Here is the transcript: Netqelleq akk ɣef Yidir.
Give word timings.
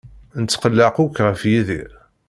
Netqelleq 0.41 0.95
akk 1.03 1.17
ɣef 1.27 1.41
Yidir. 1.51 1.91